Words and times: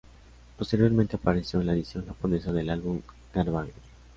Posteriormente 0.57 1.15
apareció 1.15 1.61
en 1.61 1.67
la 1.67 1.73
edición 1.73 2.07
japonesa 2.07 2.51
del 2.51 2.71
álbum 2.71 3.01
"Garbage". 3.35 3.71